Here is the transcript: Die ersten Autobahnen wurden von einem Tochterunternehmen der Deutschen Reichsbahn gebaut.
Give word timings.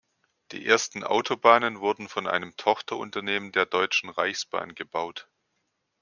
Die 0.51 0.65
ersten 0.65 1.03
Autobahnen 1.03 1.79
wurden 1.79 2.09
von 2.09 2.25
einem 2.25 2.57
Tochterunternehmen 2.57 3.51
der 3.51 3.67
Deutschen 3.67 4.09
Reichsbahn 4.09 4.73
gebaut. 4.73 5.29